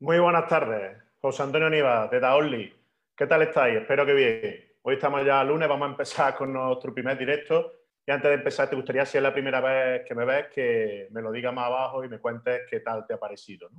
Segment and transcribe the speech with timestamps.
[0.00, 2.72] Muy buenas tardes, José Antonio Nivas, de Daoli.
[3.16, 3.78] ¿Qué tal estáis?
[3.78, 4.78] Espero que bien.
[4.82, 7.72] Hoy estamos ya lunes, vamos a empezar con nuestro primer directo.
[8.06, 11.08] Y antes de empezar, te gustaría, si es la primera vez que me ves, que
[11.10, 13.70] me lo digas más abajo y me cuentes qué tal te ha parecido.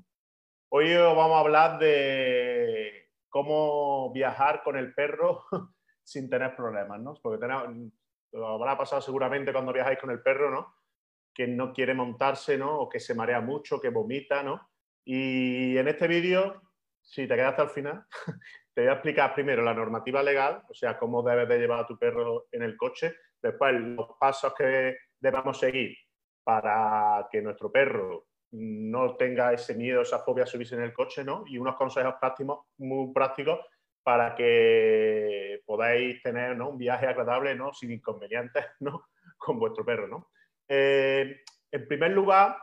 [0.68, 5.45] Hoy vamos a hablar de cómo viajar con el perro
[6.04, 7.13] sin tener problemas, ¿no?
[7.13, 7.63] Porque tenemos,
[8.33, 10.75] lo habrá pasado seguramente cuando viajáis con el perro, ¿no?
[11.33, 12.77] Que no quiere montarse, ¿no?
[12.77, 14.70] O que se marea mucho, que vomita, ¿no?
[15.05, 16.62] Y en este vídeo,
[17.02, 18.05] si te quedas hasta el final,
[18.73, 21.88] te voy a explicar primero la normativa legal, o sea, cómo debes de llevar a
[21.88, 25.95] tu perro en el coche, después los pasos que debamos seguir
[26.44, 31.23] para que nuestro perro no tenga ese miedo, esa fobia a subirse en el coche,
[31.23, 31.44] ¿no?
[31.47, 33.59] Y unos consejos prácticos, muy prácticos
[34.02, 37.73] para que podáis tener un viaje agradable, ¿no?
[37.73, 39.09] Sin inconvenientes, ¿no?
[39.38, 40.31] Con vuestro perro, ¿no?
[40.67, 41.41] Eh,
[41.72, 42.58] en primer lugar,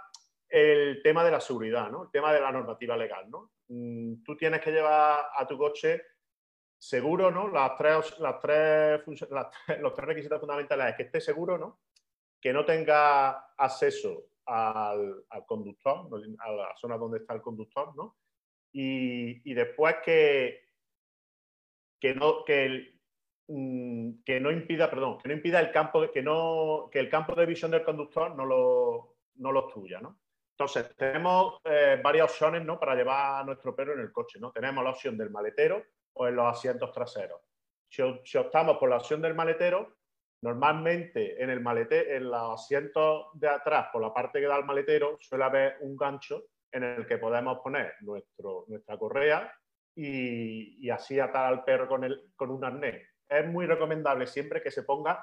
[0.48, 2.05] el tema de la seguridad, ¿no?
[2.05, 3.52] El tema de la normativa legal, ¿no?
[3.68, 6.02] Mm, tú tienes que llevar a tu coche
[6.79, 7.48] seguro, ¿no?
[7.48, 9.01] Las tres, las tres,
[9.80, 11.80] los tres requisitos fundamentales es que esté seguro, ¿no?
[12.40, 18.16] Que no tenga acceso al, conductor, a la zona donde está el conductor, ¿no?
[18.73, 20.68] Y, después que,
[21.98, 23.01] que, no, que,
[23.48, 27.35] mm, que no impida, perdón, que no impida el campo, que no, que el campo
[27.35, 30.18] de visión del conductor no lo, no lo obstruya, ¿no?
[30.59, 32.80] Entonces, tenemos eh, varias opciones ¿no?
[32.80, 34.40] para llevar a nuestro perro en el coche.
[34.40, 34.52] ¿no?
[34.52, 37.43] Tenemos la opción del maletero o en los asientos traseros.
[37.90, 39.96] Si, optamos por la opción del maletero,
[40.40, 44.65] normalmente en, el malete, en los asientos de atrás, por la parte que da el
[44.65, 49.52] maletero, suele haber un gancho en el que podemos poner nuestro, nuestra correa
[49.95, 53.07] y, así atar al perro con, el, con un arnés.
[53.29, 55.23] Es muy recomendable siempre que se ponga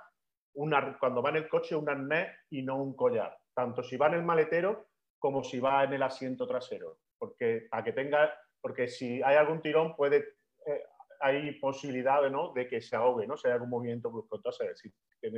[0.54, 3.36] una, cuando va en el coche un arnés y no un collar.
[3.56, 4.93] Tanto si va en el maletero
[5.24, 9.62] como si va en el asiento trasero, porque para que tenga, porque si hay algún
[9.62, 10.18] tirón puede,
[10.66, 10.84] eh,
[11.22, 12.52] hay posibilidad ¿no?
[12.52, 13.38] de que se ahogue, ¿no?
[13.38, 14.36] si hay algún movimiento brusco.
[14.36, 14.92] Entonces,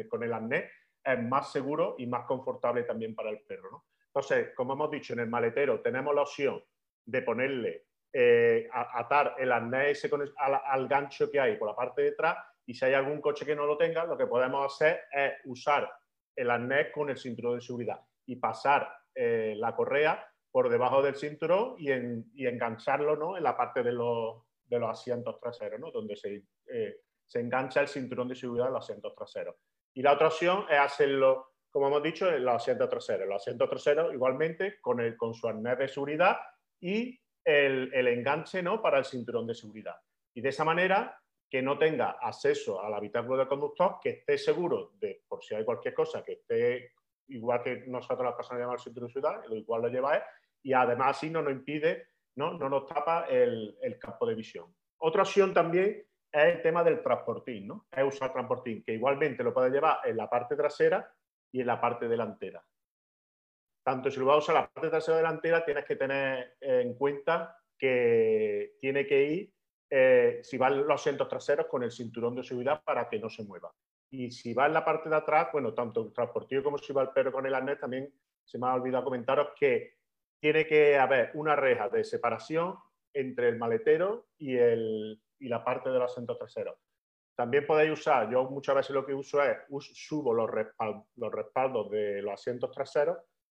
[0.09, 0.72] con el arnés
[1.03, 3.69] es más seguro y más confortable también para el perro.
[3.69, 3.85] ¿no?
[4.07, 6.63] Entonces, como hemos dicho, en el maletero tenemos la opción
[7.06, 10.03] de ponerle, eh, atar el arnés
[10.38, 13.45] al, al, gancho que hay por la parte de atrás y si hay algún coche
[13.45, 15.88] que no lo tenga, lo que podemos hacer es usar
[16.35, 21.16] el arnés con el cinturón de seguridad y pasar eh, la correa por debajo del
[21.16, 21.92] cinturón y,
[22.46, 23.38] engancharlo ¿no?
[23.38, 24.44] en la parte de los,
[24.90, 25.92] asientos traseros, ¿no?
[25.92, 26.16] donde
[26.68, 29.56] eh, se, engancha el cinturón de seguridad en los asientos traseros.
[29.94, 33.28] Y la otra opción es hacerlo, como hemos dicho, en los asientos traseros.
[33.28, 36.38] Los asientos traseros igualmente con, el, con su arnés de seguridad
[36.80, 38.81] y el, el enganche ¿no?
[38.81, 39.96] para el cinturón de seguridad.
[40.34, 41.18] Y de esa manera
[41.50, 45.64] que no tenga acceso al habitáculo del conductor, que esté seguro de, por si hay
[45.64, 46.92] cualquier cosa, que esté
[47.28, 50.24] igual que nosotros las personas llamamos cinturón de ciudad, lo igual lo lleváis,
[50.63, 54.74] y además así no nos impide, no, no nos tapa el, campo de visión.
[54.97, 57.88] Otra opción también es el tema del transportín, ¿no?
[57.91, 61.13] Es usar transportín, que igualmente lo puedes llevar en la parte trasera
[61.52, 62.66] y en la parte delantera.
[63.84, 66.96] Tanto si lo vas a usar la parte trasera o delantera, tienes que tener en
[66.96, 69.53] cuenta que tiene que ir,
[69.90, 73.44] eh, si van los asientos traseros, con el cinturón de seguridad para que no se
[73.44, 73.72] mueva.
[74.18, 77.02] Y si va en la parte de atrás, bueno, tanto el transportillo como si va
[77.02, 78.14] el perro con el arnés, también
[78.46, 79.98] se me ha olvidado comentaros que
[80.40, 82.75] tiene que haber una reja de separación
[83.14, 86.78] entre el maletero y, el, y la parte del asiento trasero.
[87.36, 89.58] También podéis usar, yo muchas veces lo que uso es,
[89.94, 90.50] subo los,
[91.18, 93.18] los respaldos de los asientos traseros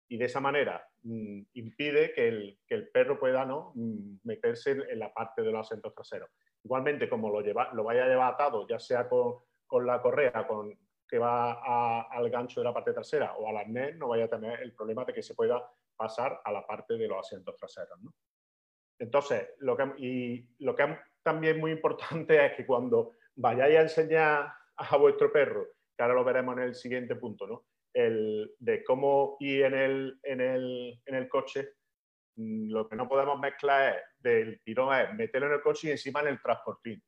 [0.09, 3.73] y de esa manera mm, impide que el, que el, perro pueda ¿no?
[3.75, 6.31] Mm, meterse en, la parte de los asientos traseros.
[6.65, 10.47] Igualmente, como lo, lleva, lo vaya a llevar atado, ya sea con, con la correa
[10.47, 10.77] con,
[11.09, 14.61] que va al gancho de la parte trasera o al arnés, no vaya a tener
[14.61, 15.63] el problema de que se pueda
[15.97, 17.99] pasar a la parte de los asientos traseros.
[18.99, 23.83] Entonces, lo que, y lo que es también muy importante es que cuando vayáis a
[23.83, 25.67] enseñar a vuestro perro,
[25.97, 27.65] que ahora lo veremos en el siguiente punto, ¿no?
[27.97, 31.71] el, de cómo ir en el, en el, en el coche,
[32.37, 35.91] mm, lo que no podemos mezclar es, del tirón es meterlo en el coche y
[35.93, 37.03] encima en el transportín.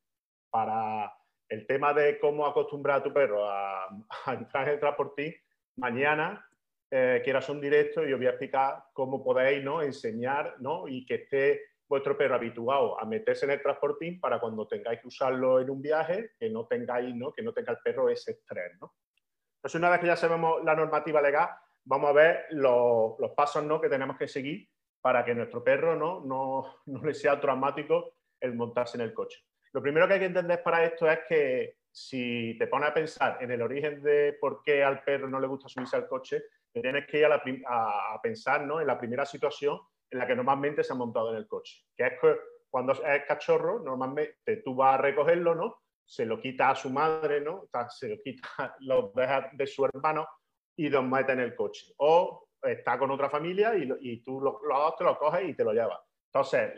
[0.49, 1.13] Para,
[1.49, 3.87] el tema de cómo acostumbrar a tu perro a,
[4.27, 5.35] entrar en el transportín,
[5.77, 6.47] mañana
[6.91, 9.81] eh, quieras un directo y os voy a explicar cómo podéis ¿no?
[9.81, 10.87] enseñar ¿no?
[10.87, 15.07] y que esté vuestro perro habituado a meterse en el transportín para cuando tengáis que
[15.07, 17.33] usarlo en un viaje, que no tengáis, ¿no?
[17.33, 18.73] que no tenga el perro ese estrés.
[18.73, 21.49] Entonces, una vez que ya sabemos la normativa legal,
[21.83, 23.81] vamos a ver los, pasos ¿no?
[23.81, 24.69] que tenemos que seguir
[25.01, 26.21] para que nuestro perro ¿no?
[26.23, 29.39] No, no le sea traumático el montarse en el coche.
[29.73, 33.37] Lo primero que hay que entender para esto es que si te pones a pensar
[33.41, 37.05] en el origen de por qué al perro no le gusta subirse al coche, tienes
[37.07, 38.79] que ir a, pensar ¿no?
[38.79, 39.79] en la primera situación
[40.09, 42.35] en la que normalmente se ha montado en el coche, que es que
[42.69, 45.81] cuando es cachorro, normalmente tú vas a recogerlo, ¿no?
[46.05, 47.67] Se lo quita a su madre, ¿no?
[47.89, 48.47] Se lo quita,
[48.81, 50.27] lo deja de su hermano
[50.75, 51.93] y los mete en el coche.
[51.97, 55.73] O está con otra familia y, tú los, dos te lo coges y te lo
[55.73, 55.99] llevas.
[56.31, 56.73] Entonces,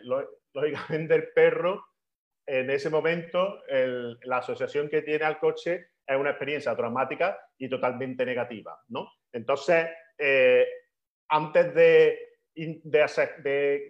[0.53, 1.85] lógicamente el perro,
[2.45, 8.25] en ese momento, la asociación que tiene al coche es una experiencia traumática y totalmente
[8.25, 9.11] negativa, ¿no?
[9.31, 10.67] Entonces, eh,
[11.29, 12.19] antes de,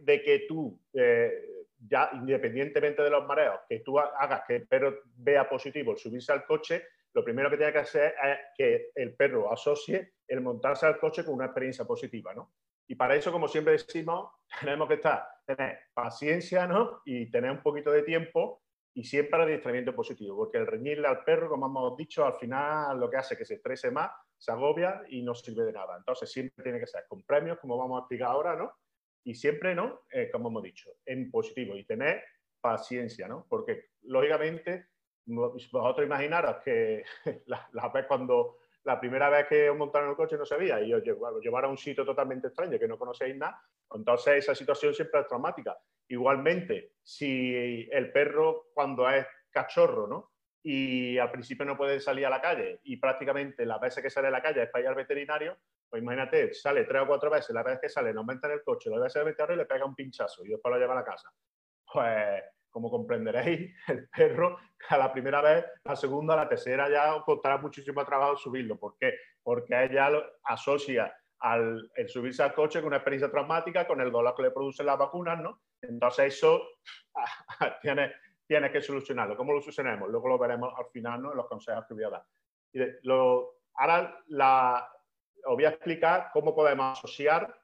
[0.06, 1.32] que tú, eh,
[1.80, 6.32] ya independientemente de los mareos, que tú hagas que el perro vea positivo el subirse
[6.32, 6.84] al coche,
[7.14, 11.26] lo primero que tiene que hacer es que el perro asocie el montarse al coche
[11.26, 12.54] con una experiencia positiva, ¿no?
[12.92, 17.02] Y para eso, como siempre decimos, tenemos que estar, tener paciencia, ¿no?
[17.06, 21.48] Y tener un poquito de tiempo y siempre adiestramiento positivo, porque el reñirle al perro,
[21.48, 25.04] como hemos dicho, al final lo que hace es que se estrese más, se agobia
[25.08, 25.96] y no sirve de nada.
[25.96, 28.74] Entonces siempre tiene que ser con premios, como vamos a explicar ahora, ¿no?
[29.24, 30.02] Y siempre, ¿no?
[30.12, 32.22] Eh, como hemos dicho, en positivo y tener
[32.60, 33.46] paciencia, ¿no?
[33.48, 34.88] Porque lógicamente
[35.26, 37.06] vosotros imaginaros que
[37.46, 41.70] la, vez cuando la primera vez que montaron el coche no sabía y os llevaron
[41.70, 43.62] a un sitio totalmente extraño que no conocéis nada,
[43.94, 45.78] entonces esa situación siempre es traumática.
[46.08, 50.32] Igualmente, si el perro cuando es cachorro, ¿no?
[50.64, 54.28] Y al principio no puede salir a la calle y prácticamente las veces que sale
[54.28, 55.58] a la calle es para ir al veterinario,
[55.90, 58.64] pues imagínate, sale tres o cuatro veces, la vez que sale, no aumenta en el
[58.64, 60.94] coche, lo debe ser el veterinario y le pega un pinchazo y después lo lleva
[60.94, 61.32] a la casa.
[61.92, 64.58] Pues como comprenderéis, el perro
[64.90, 68.80] a la primera vez, la segunda, la tercera ya os costará muchísimo trabajo subirlo.
[68.80, 69.14] ¿Por qué?
[69.44, 70.10] Porque ella
[70.44, 74.52] asocia al el subirse al coche con una experiencia traumática, con el dolor que le
[74.52, 75.62] producen las vacunas, ¿no?
[75.82, 76.62] Entonces eso
[77.82, 78.14] tiene,
[78.48, 79.36] tiene que solucionarlo.
[79.36, 80.10] ¿Cómo lo solucionamos?
[80.10, 81.32] Luego lo veremos al final ¿no?
[81.32, 82.26] en los consejos que voy a dar.
[83.04, 84.88] lo, ahora la,
[85.46, 87.61] os voy a explicar cómo podemos asociar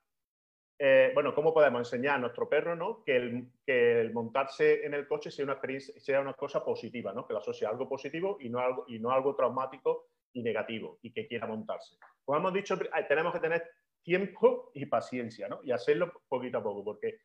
[0.79, 3.03] eh, bueno, ¿cómo podemos enseñar a nuestro perro ¿no?
[3.03, 7.13] que, el, que, el, montarse en el coche sea una, experiencia, sea una cosa positiva,
[7.13, 7.25] ¿no?
[7.25, 10.99] que lo asocie a algo positivo y no algo, y no algo traumático y negativo
[11.01, 11.97] y que quiera montarse?
[12.23, 13.63] Como hemos dicho, eh, tenemos que tener
[14.03, 15.61] tiempo y paciencia ¿no?
[15.63, 17.21] y hacerlo poquito a poco, porque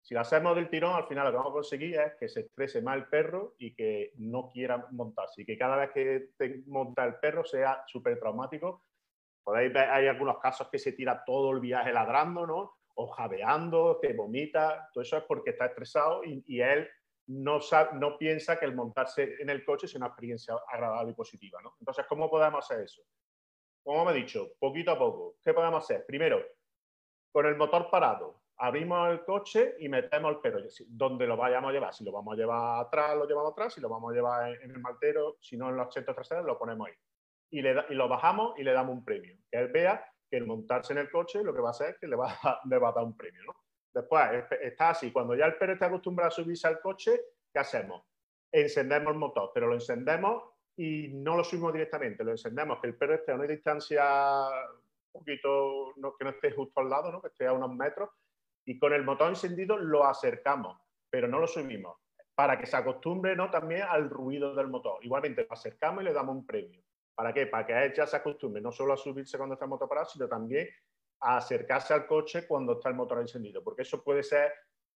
[0.00, 2.40] si lo hacemos del tirón, al final lo que vamos a conseguir es que se
[2.40, 6.62] estrese más el perro y que no quiera montarse y que cada vez que te
[6.66, 8.84] monta el perro sea súper traumático.
[9.42, 12.74] Podéis ver, hay algunos casos que se tira todo el viaje ladrando, ¿no?
[12.94, 16.88] O jadeando, te vomita, todo eso es porque está estresado y, él
[17.26, 17.58] no,
[17.94, 21.60] no piensa que el montarse en el coche es una experiencia agradable y positiva.
[21.62, 21.74] ¿no?
[21.80, 23.02] Entonces, ¿cómo podemos hacer eso?
[23.82, 25.36] Como me he dicho, poquito a poco.
[25.42, 26.06] ¿Qué podemos hacer?
[26.06, 26.42] Primero,
[27.32, 31.72] con el motor parado, abrimos el coche y metemos el perro, donde lo vayamos a
[31.72, 31.94] llevar.
[31.94, 33.74] Si lo vamos a llevar atrás, lo llevamos atrás.
[33.74, 36.58] Si lo vamos a llevar en, el maltero, si no en los asientos traseros, lo
[36.58, 36.94] ponemos ahí.
[37.50, 39.36] Y, le y lo bajamos y le damos un premio.
[39.50, 42.06] Que él vea el montarse en el coche lo que va a hacer es que
[42.06, 43.42] le va a, le va a dar un premio.
[43.44, 43.54] ¿no?
[43.94, 47.20] Después está así, cuando ya el perro está acostumbrado a subirse al coche,
[47.52, 48.02] ¿qué hacemos?
[48.50, 50.42] Encendemos el motor, pero lo encendemos
[50.76, 54.04] y no lo subimos directamente, lo encendemos, que el perro esté a una distancia
[55.12, 57.22] un poquito, que no esté justo al lado, ¿no?
[57.22, 58.10] que esté a unos metros,
[58.64, 60.76] y con el motor encendido lo acercamos,
[61.08, 61.96] pero no lo subimos,
[62.34, 63.48] para que se acostumbre ¿no?
[63.48, 65.04] también al ruido del motor.
[65.04, 66.82] Igualmente lo acercamos y le damos un premio.
[67.14, 67.46] ¿Para qué?
[67.46, 70.08] Para que él ya se acostumbre no solo a subirse cuando está el motor parado,
[70.08, 70.68] sino también
[71.20, 74.52] a acercarse al coche cuando está el motor encendido, porque eso puede ser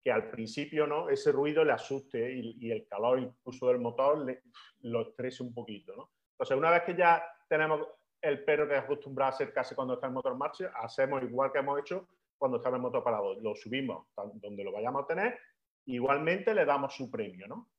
[0.02, 1.08] que al principio ¿no?
[1.08, 4.24] ese ruido le asuste y, el calor incluso del motor
[4.80, 5.96] lo estrese un poquito.
[5.96, 6.10] ¿no?
[6.32, 7.86] Entonces, una vez que ya tenemos
[8.20, 11.50] el perro que es acostumbrado a acercarse cuando está el motor en marcha, hacemos igual
[11.50, 13.34] que hemos hecho cuando está el motor parado.
[13.40, 15.38] Lo subimos donde lo vayamos a tener,
[15.86, 17.46] igualmente le damos su premio.
[17.46, 17.70] ¿no?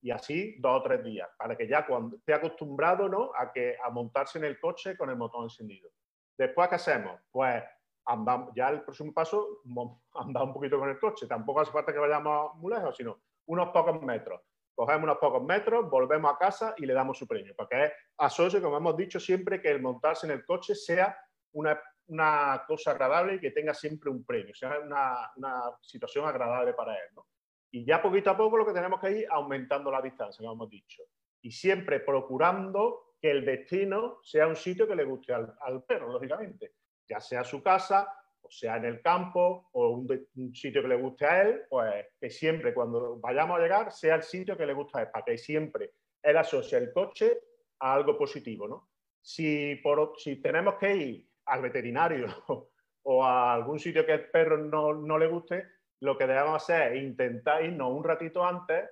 [0.00, 3.30] Y así dos o tres días, para que ya cuando esté acostumbrado ¿no?
[3.36, 5.90] a, que, a montarse en el coche con el motor encendido.
[6.36, 7.20] Después, ¿qué hacemos?
[7.30, 7.62] Pues
[8.06, 9.60] andamos, ya el próximo paso,
[10.14, 11.26] andar un poquito con el coche.
[11.26, 14.40] Tampoco hace falta que vayamos muy lejos, sino unos pocos metros.
[14.74, 17.54] Cogemos unos pocos metros, volvemos a casa y le damos su premio.
[17.56, 21.16] Porque es asocio, como hemos dicho siempre, que el montarse en el coche sea
[21.52, 26.74] una, una cosa agradable y que tenga siempre un premio, sea una, una situación agradable
[26.74, 27.14] para él.
[27.14, 27.26] ¿no?
[27.74, 30.70] Y ya poquito a poco lo que tenemos que ir aumentando la distancia, como hemos
[30.70, 31.02] dicho.
[31.42, 36.74] Y siempre procurando que el destino sea un sitio que le guste al, perro, lógicamente.
[37.08, 41.26] Ya sea su casa, o sea en el campo, o un, sitio que le guste
[41.26, 44.98] a él, pues que siempre cuando vayamos a llegar sea el sitio que le guste
[44.98, 47.40] a él, para que siempre él asocie el coche
[47.80, 48.68] a algo positivo.
[48.68, 48.88] ¿no?
[49.20, 52.28] Si, por, si tenemos que ir al veterinario
[53.02, 56.92] o a algún sitio que el perro no, no le guste, lo que debemos hacer
[56.92, 58.88] es intentar irnos un ratito antes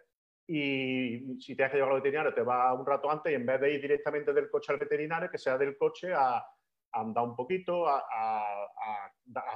[0.47, 3.61] y si tienes que llevar al veterinario te va un rato antes y en vez
[3.61, 6.45] de ir directamente del coche al veterinario, que sea del coche a,
[6.95, 8.69] andar un poquito, a,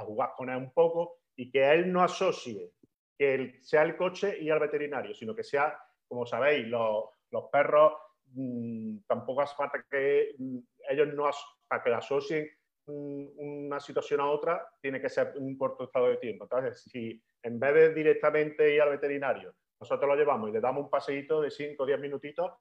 [0.06, 2.72] jugar con él un poco y que él no asocie
[3.18, 7.04] que sea el coche y al veterinario, sino que sea, como sabéis, los,
[7.50, 7.94] perros
[8.32, 10.58] mm, tampoco hace falta que mm,
[10.90, 11.30] ellos no,
[11.66, 12.48] para que asocien
[12.86, 16.44] una situación a otra, tiene que ser un corto estado de tiempo.
[16.44, 20.84] Entonces, si en vez de directamente ir al veterinario, nosotros lo llevamos y le damos
[20.84, 22.52] un paseíto de 5 o 10 minutitos,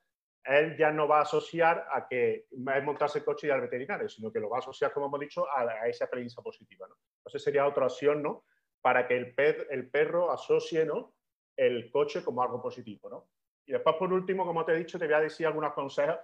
[0.44, 3.62] él ya no va a asociar a que es montarse el coche y ir al
[3.62, 6.88] veterinario, sino que lo va a asociar, como hemos dicho, a, esa experiencia positiva.
[6.88, 6.96] ¿no?
[7.20, 8.46] Entonces sería otra opción, ¿no?
[8.82, 9.34] Para que el,
[9.72, 11.16] el perro asocie, ¿no?
[11.58, 13.30] El coche como algo positivo, ¿no?
[13.66, 16.18] Y después, por último, como te he dicho, te voy a decir algunos consejos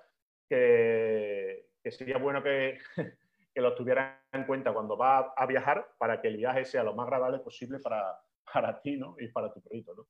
[0.47, 2.77] que, que sería bueno que,
[3.53, 6.95] que los tuvieras en cuenta cuando vas a viajar para que el viaje sea lo
[6.95, 8.19] más agradable posible para,
[8.53, 9.15] para ti ¿no?
[9.19, 9.93] y para tu perrito.
[9.95, 10.07] ¿no?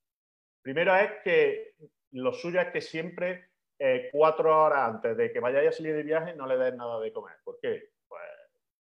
[0.62, 1.75] Primero es que
[2.12, 6.03] lo suyo es que siempre eh, cuatro horas antes de que vayáis a salir de
[6.03, 7.38] viaje no le des nada de comer.
[7.43, 7.93] ¿Por qué?
[8.07, 8.21] Pues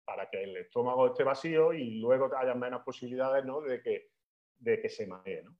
[0.04, 3.60] para que el estómago esté vacío y luego haya menos posibilidades ¿no?
[3.60, 4.10] de, que,
[4.58, 5.44] de que se maree.
[5.44, 5.56] ¿no?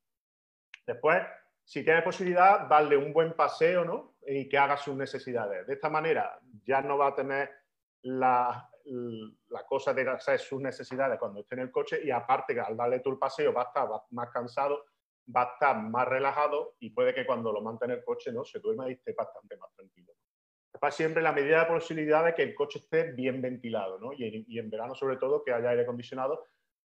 [0.85, 1.23] Después,
[1.63, 4.17] si tienes posibilidad, darle un buen paseo ¿no?
[4.27, 5.65] y que haga sus necesidades.
[5.69, 7.51] De esta manera ya no va a tener
[8.03, 12.61] la, la cosa de hacer sus necesidades cuando esté en el coche y aparte que
[12.61, 14.85] al darle tú el paseo va a estar más cansado,
[15.35, 18.45] va a estar más relajado y puede que cuando lo mantén en el coche no
[18.45, 20.13] se duerma y esté bastante más tranquilo.
[20.79, 24.13] Para siempre la medida de posibilidad de que el coche esté bien ventilado ¿no?
[24.13, 26.47] y, y en verano sobre todo que haya aire acondicionado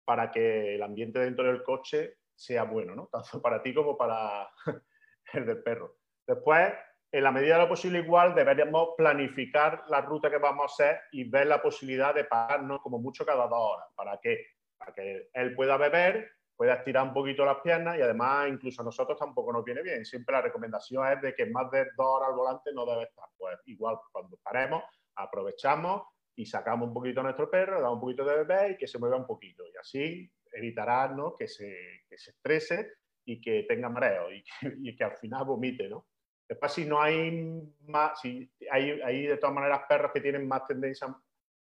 [0.05, 3.09] para que el ambiente dentro del coche sea bueno, ¿no?
[3.12, 4.49] tanto para ti como para
[5.33, 5.97] el del perro.
[6.26, 6.73] Después,
[7.13, 11.01] en la medida de lo posible igual deberíamos planificar la ruta que vamos a hacer
[11.13, 13.87] y ver la posibilidad de pararnos como mucho cada dos horas.
[13.95, 14.45] ¿Para qué?
[14.77, 18.85] Para que él pueda beber, pueda estirar un poquito las piernas y además incluso a
[18.85, 20.05] nosotros tampoco nos viene bien.
[20.05, 23.29] Siempre la recomendación es de que más de dos horas al volante no debe estar.
[23.37, 24.83] Pues igual cuando paremos,
[25.15, 26.03] aprovechamos
[26.35, 28.99] y sacamos un poquito a nuestro perro, damos un poquito de bebé y que se
[28.99, 29.65] mueva un poquito.
[29.67, 32.93] Y así evitará que, se, que se estrese
[33.25, 36.07] y que tenga mareo y que, y que al final vomite, ¿no?
[36.49, 40.65] Después, si no hay más, si hay, hay de todas maneras perros que tienen más
[40.67, 41.15] tendencia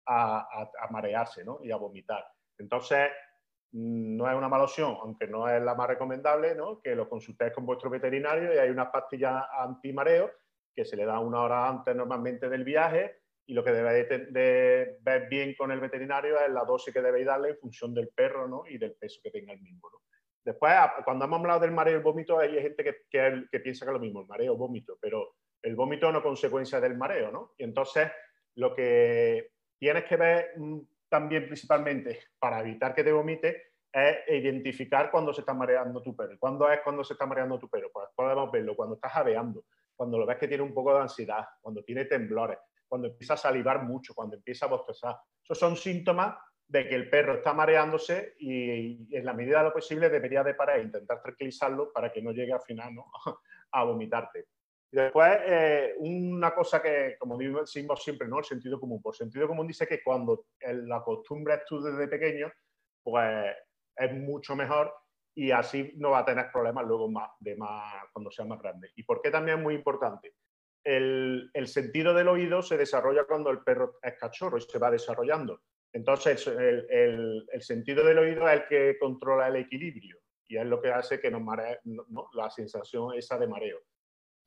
[0.06, 1.60] a, marearse ¿no?
[1.63, 2.24] y a vomitar.
[2.58, 3.10] Entonces,
[3.72, 6.82] mm, no es una mala opción, aunque no es la más recomendable, ¿no?
[6.82, 10.32] que lo consultéis con vuestro veterinario y hay unas pastillas antimareo
[10.75, 14.98] que se le dan una hora antes normalmente del viaje y lo que debéis de,
[15.02, 18.48] ver bien con el veterinario es la dosis que debéis darle en función del perro
[18.48, 18.63] ¿no?
[18.68, 19.90] y del peso que tenga el mismo.
[19.92, 20.00] ¿no?
[20.44, 20.74] Después,
[21.06, 24.00] cuando hemos hablado del mareo y el vómito, hay gente que, piensa que es lo
[24.00, 27.54] mismo, el mareo vómito, pero el vómito es una consecuencia del mareo, ¿no?
[27.58, 28.12] Y entonces,
[28.56, 35.12] lo que tienes que ver mm, también principalmente para evitar que te vomite es identificar
[35.12, 36.36] cuando se está mareando tu perro.
[36.40, 37.90] ¿Cuándo es cuando se está mareando tu perro?
[37.94, 41.46] Pues podemos verlo cuando estás jadeando, cuando lo ves que tiene un poco de ansiedad,
[41.62, 42.58] cuando tiene temblores,
[42.88, 45.16] cuando empieza a salivar mucho, cuando empieza a bostezar.
[45.44, 46.36] Esos son síntomas
[46.74, 50.56] de que el perro está mareándose y, en la medida de lo posible debería de
[50.56, 53.12] parar e intentar tranquilizarlo para que no llegue al final ¿no?
[53.72, 54.48] a vomitarte.
[54.92, 58.39] Y después, eh, una cosa que, como decimos siempre, ¿no?
[58.39, 59.00] el sentido común.
[59.03, 62.51] Por sentido común dice que cuando la costumbre es tú desde pequeño,
[63.03, 63.56] pues
[63.96, 64.92] es mucho mejor
[65.36, 67.08] y así no va a tener problemas luego
[67.39, 68.89] de más, cuando sea más grande.
[68.96, 70.34] ¿Y por qué también es muy importante?
[70.84, 75.62] El, sentido del oído se desarrolla cuando el perro es cachorro y se va desarrollando.
[75.94, 80.92] Entonces, el, sentido del oído es el que controla el equilibrio y es lo que
[80.92, 81.80] hace que nos maree
[82.34, 83.80] la sensación esa de mareo.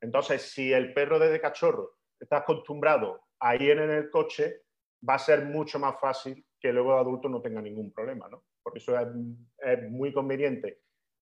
[0.00, 4.62] Entonces, si el perro desde cachorro está acostumbrado a ir en el coche,
[5.09, 8.43] va a ser mucho más fácil que luego de adulto no tenga ningún problema, ¿no?
[8.62, 10.81] Por eso es, muy conveniente,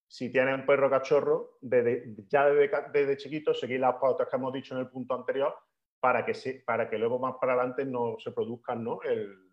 [0.09, 4.81] si tiene un perro cachorro, ya desde, chiquito, seguir las pautas que hemos dicho en
[4.81, 5.55] el punto anterior
[6.01, 9.03] para que, para que luego más para adelante no se produzcan ¿no?
[9.03, 9.44] El,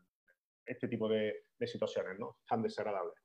[0.65, 2.37] este tipo de, situaciones ¿no?
[2.47, 3.15] tan desagradables.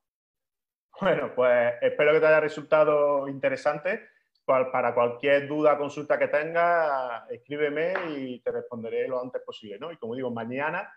[1.00, 4.08] Bueno, pues espero que te haya resultado interesante.
[4.44, 9.76] Para cualquier duda consulta que tengas, escríbeme y te responderé lo antes posible.
[9.78, 9.90] ¿no?
[9.90, 10.88] Y como digo, mañana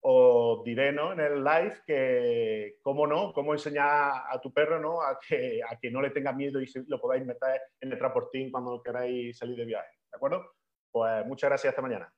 [0.00, 1.12] os diré ¿no?
[1.12, 5.02] en el live que, cómo no, cómo enseñar a tu perro ¿no?
[5.02, 8.50] a, que, a que no le tenga miedo y lo podáis meter en el transportín
[8.50, 9.98] cuando queráis salir de viaje.
[10.10, 10.54] ¿De acuerdo?
[10.90, 12.12] Pues muchas gracias, hasta mañana.